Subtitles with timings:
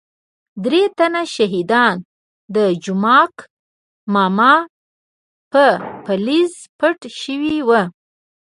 [0.63, 1.97] درې تنه شهادیان
[2.55, 3.35] د جومک
[4.13, 4.53] ماما
[5.51, 5.65] په
[6.03, 7.81] پالیز پټ شوي وو.